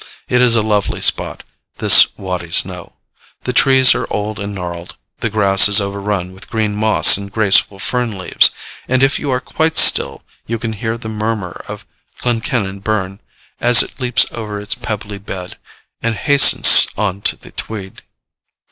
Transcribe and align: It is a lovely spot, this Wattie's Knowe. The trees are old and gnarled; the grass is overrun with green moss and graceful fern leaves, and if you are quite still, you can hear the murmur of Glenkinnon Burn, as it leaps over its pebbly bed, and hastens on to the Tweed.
It 0.27 0.41
is 0.41 0.55
a 0.55 0.63
lovely 0.63 0.99
spot, 0.99 1.43
this 1.77 2.07
Wattie's 2.17 2.65
Knowe. 2.65 2.93
The 3.43 3.53
trees 3.53 3.93
are 3.93 4.11
old 4.11 4.39
and 4.39 4.51
gnarled; 4.55 4.97
the 5.19 5.29
grass 5.29 5.67
is 5.67 5.79
overrun 5.79 6.33
with 6.33 6.49
green 6.49 6.75
moss 6.75 7.17
and 7.17 7.31
graceful 7.31 7.77
fern 7.77 8.17
leaves, 8.17 8.49
and 8.87 9.03
if 9.03 9.19
you 9.19 9.29
are 9.29 9.39
quite 9.39 9.77
still, 9.77 10.23
you 10.47 10.57
can 10.57 10.73
hear 10.73 10.97
the 10.97 11.07
murmur 11.07 11.63
of 11.67 11.85
Glenkinnon 12.17 12.79
Burn, 12.79 13.19
as 13.59 13.83
it 13.83 13.99
leaps 13.99 14.25
over 14.31 14.59
its 14.59 14.73
pebbly 14.73 15.19
bed, 15.19 15.59
and 16.01 16.15
hastens 16.15 16.87
on 16.97 17.21
to 17.21 17.35
the 17.37 17.51
Tweed. 17.51 18.01